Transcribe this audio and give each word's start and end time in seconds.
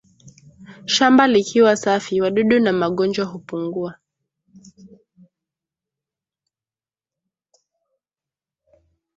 shamba 0.85 1.27
likiwa 1.27 1.75
safi 1.75 2.21
wadudu 2.21 2.59
na 2.59 2.73
magonjwa 2.73 3.25
hupungua 3.25 3.95